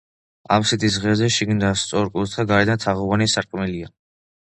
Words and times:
აფსიდის 0.55 0.97
ღერძზე 1.03 1.29
შიგნიდან 1.37 1.79
სწორკუთხა, 1.83 2.49
გარედან 2.55 2.85
თაღოვანი 2.89 3.33
სარკმელია. 3.39 3.97